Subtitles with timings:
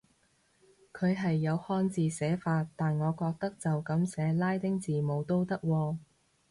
[0.91, 5.97] 佢係有漢字寫法，但我覺得就噉寫拉丁字母都得喎